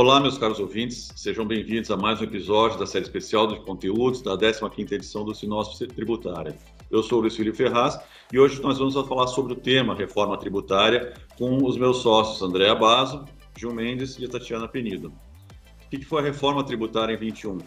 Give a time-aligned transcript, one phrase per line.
[0.00, 4.22] Olá, meus caros ouvintes, sejam bem-vindos a mais um episódio da série especial de conteúdos
[4.22, 6.56] da 15ª edição do Sinopse Tributária.
[6.88, 7.98] Eu sou o Luiz Felipe Ferraz
[8.32, 12.72] e hoje nós vamos falar sobre o tema reforma tributária com os meus sócios André
[12.76, 13.24] Basso,
[13.58, 15.12] Gil Mendes e Tatiana Penido.
[15.86, 17.58] O que foi a reforma tributária em 21?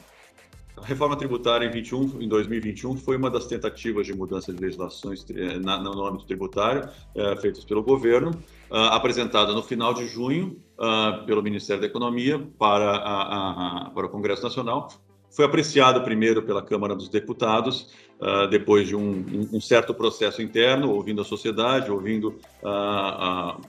[0.78, 5.26] A reforma tributária em, 21, em 2021 foi uma das tentativas de mudança de legislações
[5.30, 8.32] eh, na, no âmbito tributário é, feitas pelo governo,
[8.70, 14.06] uh, apresentada no final de junho uh, pelo Ministério da Economia para, a, a, para
[14.06, 14.88] o Congresso Nacional.
[15.30, 20.92] Foi apreciada primeiro pela Câmara dos Deputados, uh, depois de um, um, certo processo interno,
[20.92, 22.38] ouvindo a sociedade, ouvindo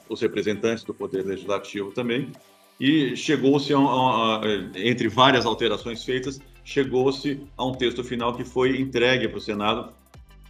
[0.09, 2.33] os representantes do Poder Legislativo também,
[2.81, 3.73] e chegou-se,
[4.75, 9.93] entre várias alterações feitas, chegou-se a um texto final que foi entregue para o Senado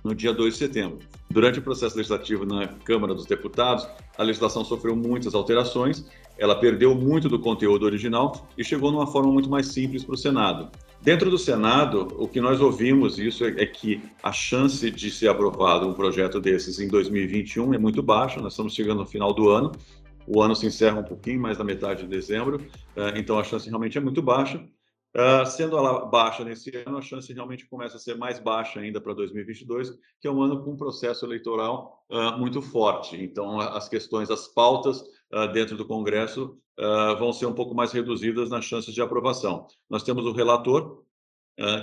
[0.03, 0.99] no dia 2 de setembro.
[1.31, 3.87] Durante o processo legislativo na Câmara dos Deputados,
[4.19, 6.05] a legislação sofreu muitas alterações,
[6.37, 10.19] ela perdeu muito do conteúdo original e chegou numa forma muito mais simples para o
[10.19, 10.71] Senado.
[11.01, 15.89] Dentro do Senado, o que nós ouvimos isso é, que a chance de ser aprovado
[15.89, 19.73] um projeto desses em 2021 é muito baixa, nós estamos chegando no final do ano,
[20.27, 22.65] o ano se encerra um pouquinho mais da metade de dezembro,
[22.97, 24.65] eh, então a chance realmente é muito baixa.
[25.15, 28.99] Uh, sendo ela baixa nesse ano, a chance realmente começa a ser mais baixa ainda
[28.99, 33.23] para 2022, que é um ano com um processo eleitoral uh, muito forte.
[33.23, 35.05] Então, as questões, as pautas
[35.55, 36.59] dentro do Congresso
[37.19, 39.67] vão ser um pouco mais reduzidas nas chances de aprovação.
[39.89, 41.05] Nós temos o relator,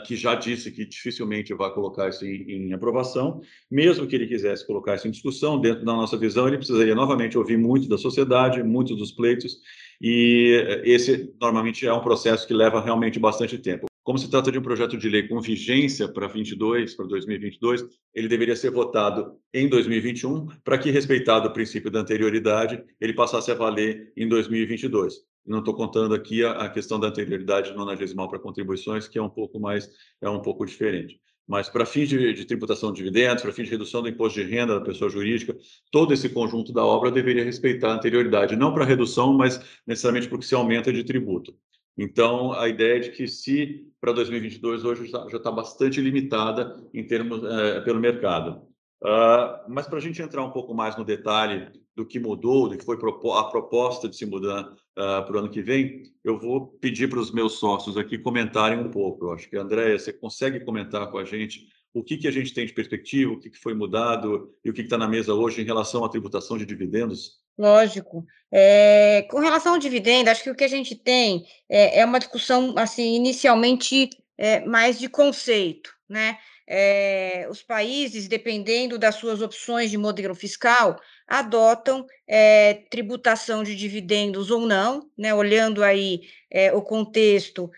[0.05, 3.41] que já disse que dificilmente vai colocar isso em, em, aprovação.
[3.69, 7.37] Mesmo que ele quisesse colocar isso em discussão, dentro da nossa visão, ele precisaria novamente
[7.37, 9.57] ouvir muito da sociedade, muitos dos pleitos,
[10.01, 13.89] e esse normalmente é um processo que leva realmente bastante tempo.
[14.03, 18.27] Como se trata de um projeto de lei com vigência para 22, para 2022, ele
[18.27, 23.53] deveria ser votado em 2021, para que, respeitado o princípio da anterioridade, ele passasse a
[23.53, 25.28] valer em 2022.
[25.49, 29.29] Não estou contando aqui a, a, questão da anterioridade nonagesimal para contribuições, que é um
[29.29, 29.89] pouco mais,
[30.21, 31.19] é um pouco diferente.
[31.47, 34.45] Mas para fins de, de, tributação de dividendos, para fins de redução do imposto de
[34.45, 35.57] renda da pessoa jurídica,
[35.91, 40.45] todo esse conjunto da obra deveria respeitar a anterioridade, não para redução, mas necessariamente porque
[40.45, 41.55] se aumenta de tributo.
[41.97, 47.03] Então, a ideia é de que se para 2022 hoje já está bastante limitada em
[47.03, 48.61] termos é, pelo mercado.
[49.03, 52.77] Uh, mas para a gente entrar um pouco mais no detalhe do que mudou, do
[52.77, 56.67] que foi a proposta de se mudar uh, para o ano que vem, eu vou
[56.67, 59.25] pedir para os meus sócios aqui comentarem um pouco.
[59.25, 62.53] Eu acho que, Andréia, você consegue comentar com a gente o que, que a gente
[62.53, 65.61] tem de perspectiva, o que, que foi mudado e o que está na mesa hoje
[65.61, 67.39] em relação à tributação de dividendos?
[67.57, 68.25] Lógico.
[68.51, 72.19] É, com relação ao dividendo, acho que o que a gente tem é, é uma
[72.19, 76.37] discussão, assim, inicialmente é, mais de conceito, né?
[76.69, 84.49] é, os países, dependendo das suas opções de modelo fiscal, adotam é, tributação de dividendos
[84.49, 87.69] ou não, né, olhando aí é, o contexto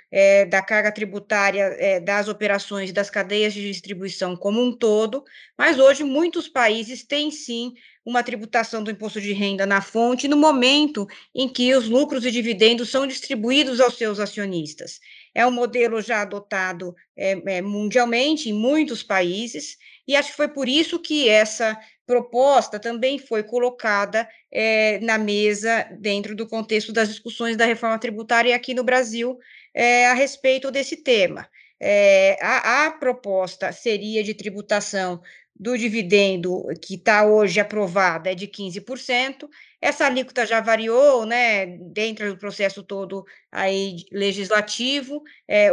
[0.49, 5.25] da carga tributária das operações das cadeias de distribuição como um todo,
[5.57, 7.73] mas hoje muitos países têm sim
[8.05, 12.31] uma tributação do imposto de renda na fonte no momento em que os lucros e
[12.31, 14.99] dividendos são distribuídos aos seus acionistas.
[15.35, 20.47] É um modelo já adotado é, é, mundialmente em muitos países, e acho que foi
[20.47, 21.77] por isso que essa
[22.11, 28.53] proposta também foi colocada é, na mesa dentro do contexto das discussões da reforma tributária
[28.53, 29.39] aqui no Brasil
[29.73, 31.47] é, a respeito desse tema.
[31.79, 35.21] É, a, a proposta seria de tributação
[35.57, 39.47] do dividendo que está hoje aprovada é de 15%.
[39.79, 45.23] Essa alíquota já variou, né, dentro do processo todo aí legislativo.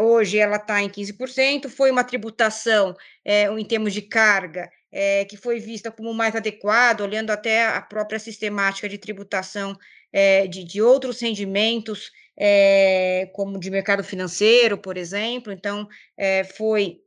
[0.03, 1.69] Hoje ela está em 15%.
[1.69, 2.95] Foi uma tributação
[3.25, 8.19] em termos de carga é, que foi vista como mais adequada, olhando até a própria
[8.19, 9.77] sistemática de tributação
[10.13, 15.53] é, de, de outros rendimentos, é, como de mercado financeiro, por exemplo.
[15.53, 15.89] Então,
[16.57, 17.01] foi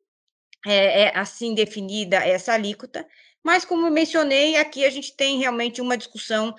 [1.15, 3.07] assim definida essa alíquota,
[3.43, 6.53] mas como eu mencionei, aqui a gente tem realmente uma discussão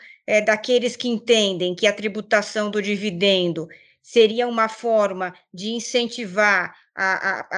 [0.44, 3.68] daqueles que entendem que a tributação do dividendo
[4.02, 6.74] seria uma forma de incentivar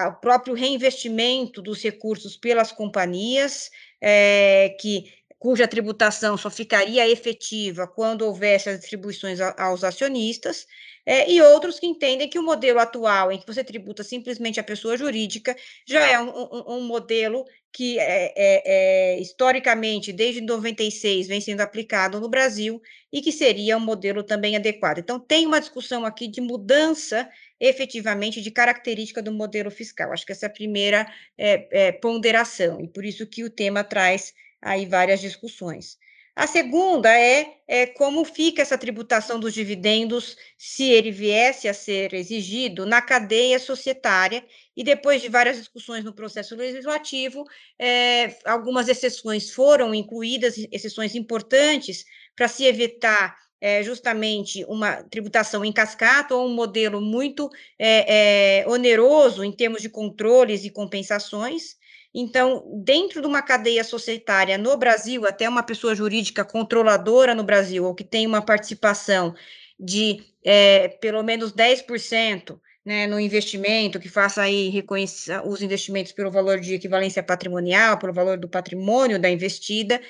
[0.08, 3.70] o próprio reinvestimento dos recursos pelas companhias,
[4.00, 10.66] é, que cuja tributação só ficaria efetiva quando houvesse as distribuições aos acionistas,
[11.04, 14.64] é, e outros que entendem que o modelo atual, em que você tributa simplesmente a
[14.64, 15.54] pessoa jurídica,
[15.86, 22.20] já é um, um, um modelo que é, é, historicamente, desde 96, vem sendo aplicado
[22.20, 22.80] no Brasil
[23.12, 24.98] e que seria um modelo também adequado.
[24.98, 27.28] Então, tem uma discussão aqui de mudança
[27.66, 30.12] efetivamente de característica do modelo fiscal.
[30.12, 31.06] Acho que essa é a primeira
[31.38, 35.98] é, é, ponderação, e por isso que o tema traz aí várias discussões.
[36.36, 42.12] A segunda é, é, como fica essa tributação dos dividendos, se ele viesse a ser
[42.12, 44.44] exigido, na cadeia societária,
[44.76, 47.44] e depois de várias discussões no processo legislativo,
[47.78, 55.72] é, algumas exceções foram incluídas, exceções importantes, para se evitar é, justamente uma tributação em
[55.72, 57.48] cascata ou um modelo muito
[57.78, 61.76] é, é, oneroso em termos de controles e compensações.
[62.14, 67.84] Então, dentro de uma cadeia societária no Brasil, até uma pessoa jurídica controladora no Brasil,
[67.84, 69.34] ou que tem uma participação
[69.78, 76.30] de é, pelo menos 10%, né, no investimento, que faça aí reconhecer os investimentos pelo
[76.30, 80.00] valor de equivalência patrimonial, pelo valor do patrimônio da investida,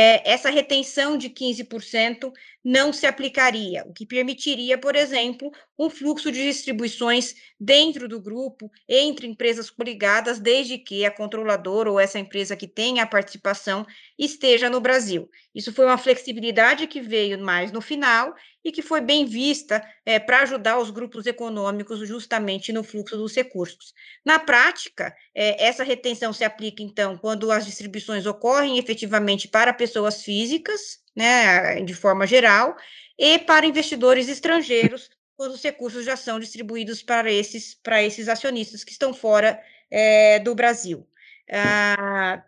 [0.00, 2.32] é, essa retenção de 15%
[2.64, 8.70] não se aplicaria, o que permitiria, por exemplo, um fluxo de distribuições dentro do grupo,
[8.88, 13.84] entre empresas coligadas, desde que a controladora ou essa empresa que tenha a participação
[14.18, 15.30] esteja no Brasil.
[15.54, 18.34] Isso foi uma flexibilidade que veio mais no final
[18.64, 23.34] e que foi bem vista é, para ajudar os grupos econômicos justamente no fluxo dos
[23.34, 23.94] recursos.
[24.24, 30.22] Na prática, é, essa retenção se aplica, então, quando as distribuições ocorrem efetivamente para pessoas
[30.22, 32.76] físicas, né, de forma geral,
[33.16, 38.82] e para investidores estrangeiros, quando os recursos já são distribuídos para esses, para esses acionistas
[38.82, 39.60] que estão fora
[39.90, 41.06] é, do Brasil.
[41.50, 42.42] Ah,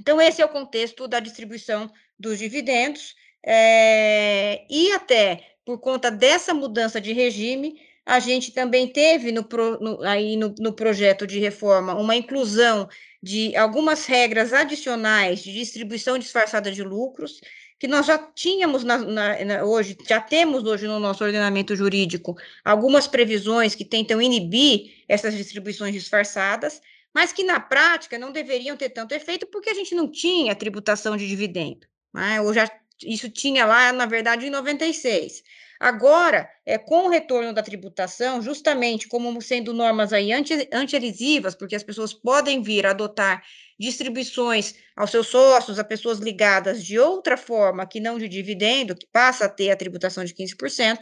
[0.00, 6.54] então, esse é o contexto da distribuição dos dividendos, é, e até por conta dessa
[6.54, 11.38] mudança de regime, a gente também teve no, pro, no aí no, no, projeto de
[11.38, 12.88] reforma uma inclusão
[13.22, 17.40] de algumas regras adicionais de distribuição disfarçada de lucros,
[17.78, 22.36] que nós já tínhamos na, na, na, hoje, já temos hoje no nosso ordenamento jurídico
[22.64, 26.80] algumas previsões que tentam inibir essas distribuições disfarçadas,
[27.14, 31.16] mas que na prática não deveriam ter tanto efeito porque a gente não tinha tributação
[31.16, 31.86] de dividendo.
[32.12, 32.40] Né?
[32.40, 32.68] Ou já
[33.02, 35.42] isso tinha lá, na verdade, em 96.
[35.80, 41.74] Agora, é, com o retorno da tributação, justamente como sendo normas aí anti, anti-elisivas, porque
[41.74, 43.42] as pessoas podem vir adotar
[43.78, 49.06] distribuições aos seus sócios, a pessoas ligadas de outra forma que não de dividendo, que
[49.06, 51.00] passa a ter a tributação de 15%,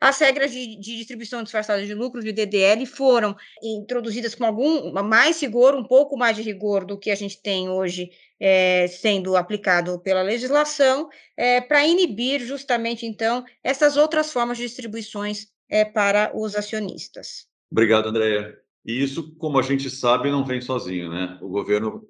[0.00, 5.42] as regras de, de distribuição disfarçada de lucros de DDL foram introduzidas com algum mais
[5.42, 8.10] rigor, um pouco mais de rigor do que a gente tem hoje
[8.40, 14.64] é, sendo aplicado pela legislação, é, para inibir justamente, então, essas outras formas de
[15.02, 17.46] distribuições é, para os acionistas.
[17.70, 18.56] Obrigado, Andréia.
[18.84, 21.38] E isso, como a gente sabe, não vem sozinho, né?
[21.40, 22.06] O governo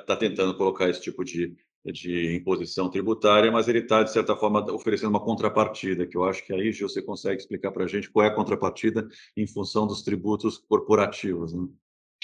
[0.00, 1.54] está tentando colocar esse tipo de,
[1.84, 6.44] de imposição tributária, mas ele está, de certa forma, oferecendo uma contrapartida, que eu acho
[6.44, 9.06] que aí, Gil, você consegue explicar para a gente qual é a contrapartida
[9.36, 11.68] em função dos tributos corporativos, né?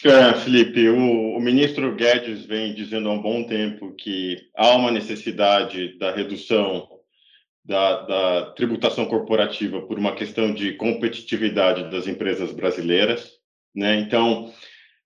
[0.03, 4.91] É, Felipe, o, o, ministro Guedes vem dizendo há um bom tempo que há uma
[4.91, 6.89] necessidade da redução
[7.71, 13.35] da, da tributação corporativa por uma questão de competitividade das empresas brasileiras.
[13.73, 14.01] Né?
[14.01, 14.53] Então,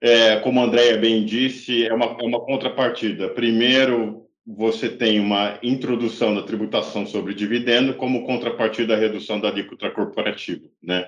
[0.01, 3.29] é, como a Andrea bem disse, é uma, é uma contrapartida.
[3.29, 9.91] Primeiro, você tem uma introdução da tributação sobre dividendo como contrapartida à redução da alíquota
[9.91, 10.67] corporativa.
[10.83, 11.07] Né?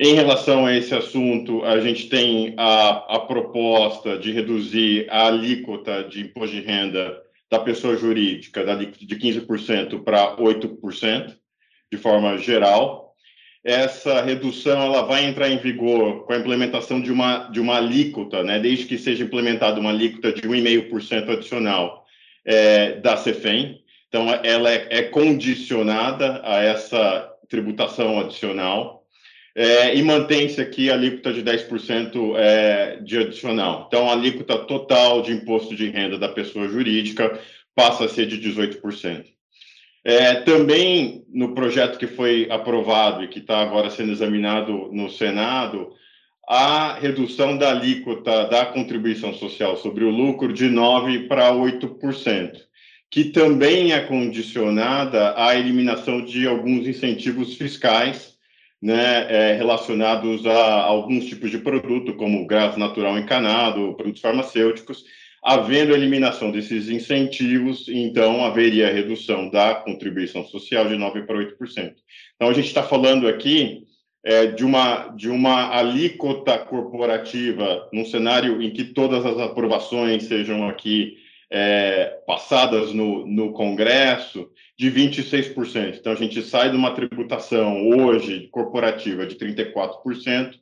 [0.00, 6.02] Em relação a esse assunto, a gente tem a, a proposta de reduzir a alíquota
[6.04, 11.34] de imposto de renda da pessoa jurídica de 15% para 8%,
[11.90, 13.14] de forma geral.
[13.64, 18.42] Essa redução ela vai entrar em vigor com a implementação de uma, de uma alíquota,
[18.42, 22.04] né, desde que seja implementada uma alíquota de 1,5% adicional
[22.44, 23.82] é, da CEFEM.
[24.08, 28.97] Então, ela é, é condicionada a essa tributação adicional
[29.60, 33.86] é, e mantém-se aqui a alíquota de 10% é, de adicional.
[33.88, 37.40] Então, a alíquota total de imposto de renda da pessoa jurídica
[37.74, 39.24] passa a ser de 18%.
[40.04, 45.90] É, também no projeto que foi aprovado e que está agora sendo examinado no Senado,
[46.48, 52.52] a redução da alíquota da contribuição social sobre o lucro de 9% para 8%,
[53.10, 58.37] que também é condicionada à eliminação de alguns incentivos fiscais
[58.80, 65.04] né, é, relacionados a alguns tipos de produto, como gás natural encanado, produtos farmacêuticos,
[65.42, 71.94] havendo eliminação desses incentivos, então haveria redução da contribuição social de 9% para 8%.
[72.36, 73.84] Então, a gente está falando aqui
[74.24, 80.68] é, de, uma, de uma alíquota corporativa num cenário em que todas as aprovações sejam
[80.68, 81.16] aqui
[81.50, 85.96] é, passadas no, no Congresso de 26%.
[85.98, 90.54] Então, a gente sai de uma tributação hoje corporativa de 34%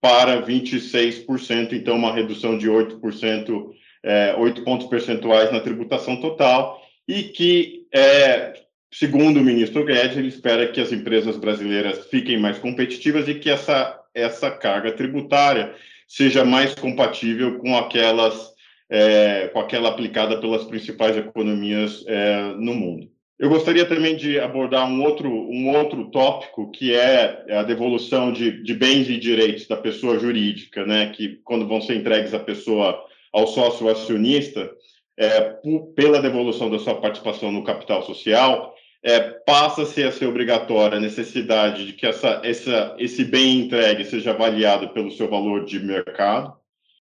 [0.00, 3.70] para 26%, então, uma redução de 8%,
[4.02, 8.54] é, 8 pontos percentuais na tributação total, e que é,
[8.92, 13.50] segundo o ministro Guedes, ele espera que as empresas brasileiras fiquem mais competitivas e que
[13.50, 15.74] essa, essa carga tributária
[16.06, 18.53] seja mais compatível com aquelas
[18.90, 23.08] é, com aquela aplicada pelas principais economias é, no mundo.
[23.38, 28.62] Eu gostaria também de abordar um outro, um outro tópico, que é a devolução de,
[28.62, 33.04] de bens e direitos da pessoa jurídica, né, que quando vão ser entregues à pessoa,
[33.32, 34.70] ao sócio acionista,
[35.16, 35.56] é,
[35.96, 41.86] pela devolução da sua participação no capital social, é, passa-se a ser obrigatória a necessidade
[41.86, 46.54] de que essa, essa, esse bem entregue seja avaliado pelo seu valor de mercado,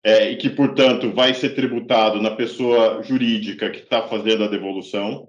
[0.06, 5.26] é, e que, portanto, vai ser tributado na pessoa jurídica que está fazendo a devolução.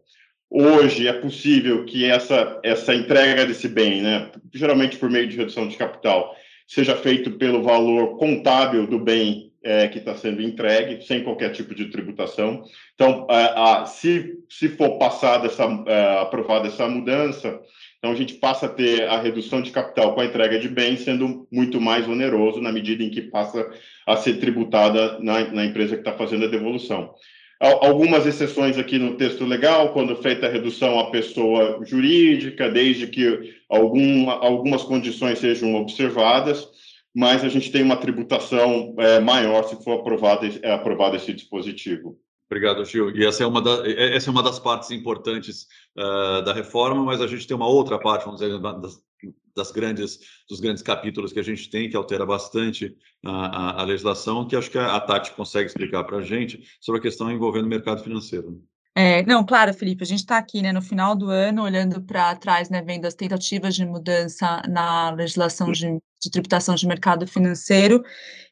[0.51, 5.67] Hoje é possível que essa, essa entrega desse bem, né, geralmente por meio de redução
[5.67, 6.31] de capital,
[6.67, 11.73] seja feito pelo valor contábil do bem é, que está sendo entregue, sem qualquer tipo
[11.73, 12.61] de tributação.
[12.93, 17.59] Então, a, a, se, se for passada essa, é, aprovada essa mudança,
[17.97, 20.99] então a gente passa a ter a redução de capital com a entrega de bens
[20.99, 23.67] sendo muito mais oneroso na medida em que passa
[24.07, 27.13] a ser tributada na, na empresa que está fazendo a devolução
[27.59, 33.55] algumas exceções aqui no texto legal, quando feita a redução à pessoa jurídica, desde que
[33.69, 36.67] algum, algumas condições sejam observadas,
[37.15, 42.19] mas a gente tem uma tributação é, maior se for aprovado, é, aprovado esse dispositivo.
[42.49, 43.13] Obrigado, Gil.
[43.15, 47.19] E essa é uma, da, essa é uma das partes importantes uh, da reforma, mas
[47.19, 49.01] a gente tem uma outra parte, vamos dizer, das,
[49.57, 52.95] das grandes, dos grandes capítulos que a gente tem, que altera bastante
[53.25, 56.63] a, a, a legislação, que acho que a, a Tati consegue explicar para a gente
[56.79, 58.63] sobre a questão envolvendo o mercado financeiro.
[58.95, 62.35] É, não, claro, Felipe, a gente está aqui né, no final do ano, olhando para
[62.35, 68.03] trás, né, vendo as tentativas de mudança na legislação de, de, tributação de mercado financeiro,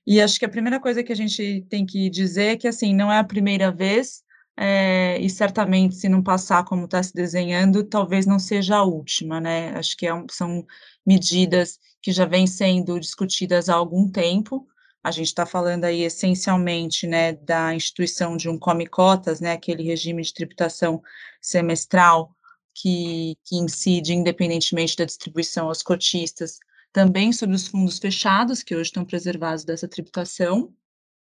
[0.06, 2.94] e acho que a primeira coisa que a gente tem que dizer é que, assim,
[2.94, 4.22] não é a primeira vez,
[4.58, 9.40] é, e certamente, se não passar como está se desenhando, talvez não seja a última,
[9.40, 10.66] né, acho que é são
[11.06, 14.66] medidas que já vêm sendo discutidas há algum tempo,
[15.04, 20.24] a gente está falando aí essencialmente, né, da instituição de um come-cotas, né, aquele regime
[20.24, 21.02] de tributação
[21.42, 22.36] semestral
[22.74, 26.60] que, que incide independentemente da distribuição aos cotistas,
[26.92, 30.74] também sobre os fundos fechados, que hoje estão preservados dessa tributação.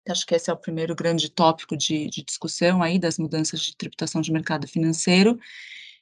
[0.09, 3.77] Acho que esse é o primeiro grande tópico de, de discussão aí das mudanças de
[3.77, 5.39] tributação de mercado financeiro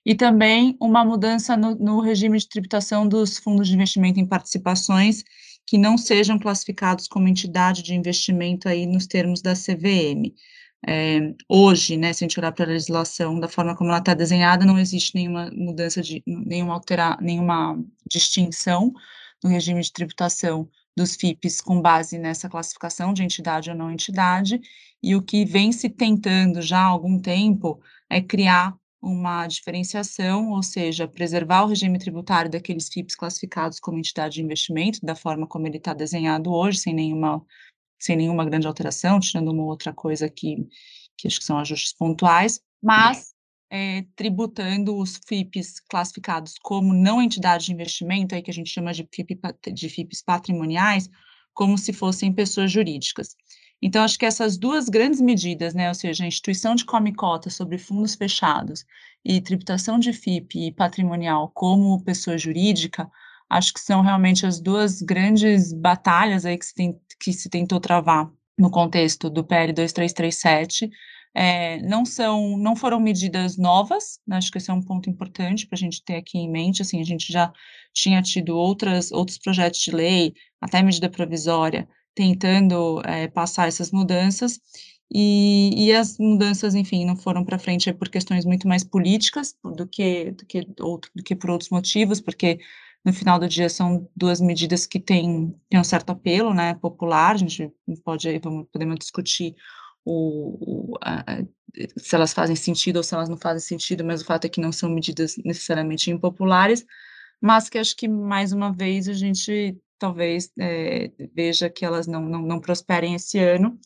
[0.05, 5.23] e também uma mudança no, no, regime de tributação dos fundos de investimento em participações,
[5.67, 10.35] que não sejam classificados como entidade de investimento aí nos termos da CVM.
[10.85, 14.15] É, hoje, né, se a gente olhar para a legislação da forma como ela está
[14.15, 17.79] desenhada, não existe nenhuma mudança de nenhuma alterar, nenhuma
[18.11, 18.93] distinção
[19.45, 24.61] no regime de tributação dos FIPs com base nessa classificação de entidade ou não entidade,
[25.03, 27.81] e o que vem se tentando já há algum tempo
[28.11, 34.35] é criar uma diferenciação, ou seja, preservar o regime tributário daqueles FIPs classificados como entidade
[34.35, 37.45] de investimento, da forma como ele está desenhado hoje, sem nenhuma,
[38.01, 40.57] sem nenhuma grande alteração, tirando uma outra coisa que,
[41.17, 43.32] que acho que são ajustes pontuais, mas
[43.75, 48.93] é, tributando os FIPs classificados como não entidade de investimento, aí que a gente chama
[48.93, 49.41] de, FIP,
[49.73, 51.09] de FIPs patrimoniais,
[51.55, 53.35] como se fossem pessoas jurídicas.
[53.81, 57.79] Então, acho que essas duas grandes medidas, né, ou seja, a instituição de come-cota sobre
[57.79, 58.85] fundos fechados
[59.25, 63.11] e tributação de FIP e patrimonial como pessoa jurídica,
[63.49, 67.81] acho que são realmente as duas grandes batalhas aí que se, tem, que se tentou
[67.81, 70.91] travar no contexto do PL 2337.
[71.35, 75.67] É, não são, não foram medidas novas, né, acho que esse é um ponto importante
[75.67, 77.51] para a gente ter aqui em mente, assim, a gente já
[77.95, 84.61] tinha tido outras, outros projetos de lei, até medida provisória, tentando é, passar essas mudanças,
[85.15, 89.87] e, e, as mudanças, enfim, não foram para frente por questões muito mais políticas do
[89.87, 92.59] que, do, que outro, do que por outros motivos, porque
[93.05, 97.39] no final do dia são duas medidas que têm, um certo apelo né, popular, a
[97.39, 97.71] gente
[98.03, 99.55] pode, vamos, podemos discutir
[100.05, 101.45] o, a,
[101.97, 104.61] se elas fazem sentido ou se elas não fazem sentido, mas o fato é que
[104.61, 106.85] não são medidas necessariamente impopulares,
[107.41, 112.23] mas que acho que, mais uma vez, a gente talvez é, veja que elas não,
[112.23, 113.79] não, não prosperem esse ano,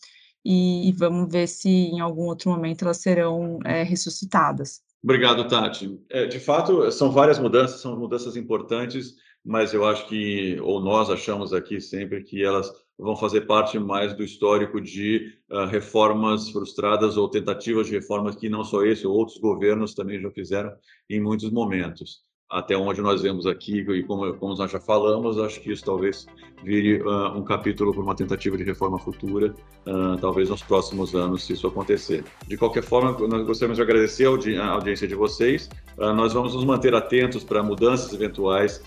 [0.44, 4.80] e, e, vamos ver se em algum outro momento elas serão é, ressuscitadas.
[5.02, 6.00] Obrigado, Tati.
[6.08, 11.10] É, de fato, são várias mudanças, são mudanças importantes, mas eu acho que, ou nós
[11.10, 17.16] achamos aqui sempre que elas vão fazer parte mais do histórico de uh, reformas frustradas
[17.16, 20.74] ou tentativas de reformas que não só esse, outros governos também já fizeram
[21.08, 22.25] em muitos momentos.
[22.48, 26.26] Até onde nós vemos aqui, e como, como nós já falamos, acho que isso talvez
[26.62, 29.52] vire uh, um capítulo para uma tentativa de reforma futura,
[29.86, 32.24] uh, talvez nos próximos anos, se isso acontecer.
[32.46, 35.68] De qualquer forma, nós gostaríamos de agradecer a, audi a audiência de vocês.
[35.98, 38.82] Uh, nós vamos nos manter atentos para mudanças eventuais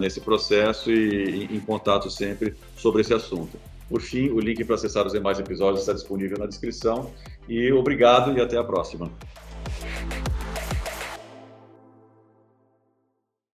[0.00, 3.56] nesse processo e, e em contato sempre sobre esse assunto.
[3.88, 7.12] Por fim, o link para acessar os demais episódios está disponível na descrição.
[7.48, 9.08] E obrigado e até a próxima.